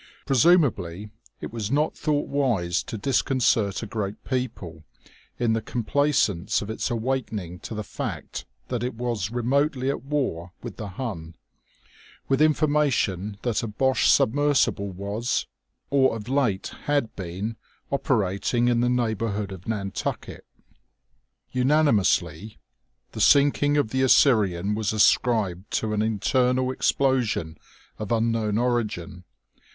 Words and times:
Presumably 0.25 1.11
it 1.41 1.53
was 1.53 1.69
not 1.69 1.95
thought 1.95 2.27
wise 2.27 2.81
to 2.81 2.97
disconcert 2.97 3.83
a 3.83 3.85
great 3.85 4.23
people, 4.25 4.83
in 5.37 5.53
the 5.53 5.61
complacence 5.61 6.59
of 6.59 6.71
its 6.71 6.89
awakening 6.89 7.59
to 7.59 7.75
the 7.75 7.83
fact 7.83 8.47
that 8.69 8.81
it 8.81 8.95
was 8.95 9.29
remotely 9.29 9.91
at 9.91 10.03
war 10.03 10.53
with 10.63 10.77
the 10.77 10.87
Hun, 10.97 11.35
with 12.27 12.41
information 12.41 13.37
that 13.43 13.61
a 13.61 13.67
Boche 13.67 14.09
submersible 14.09 14.89
was, 14.89 15.45
or 15.91 16.15
of 16.15 16.27
late 16.27 16.73
had 16.85 17.15
been, 17.15 17.55
operating 17.91 18.69
in 18.69 18.79
the 18.81 18.89
neighbourhood 18.89 19.51
of 19.51 19.67
Nantucket. 19.67 20.47
Unanimously 21.51 22.57
the 23.11 23.21
sinking 23.21 23.77
of 23.77 23.89
the 23.89 24.01
Assyrian 24.01 24.73
was 24.73 24.93
ascribed 24.93 25.69
to 25.73 25.93
an 25.93 26.01
internal 26.01 26.71
explosion 26.71 27.55
of 27.99 28.11
unknown 28.11 28.57
origin. 28.57 29.25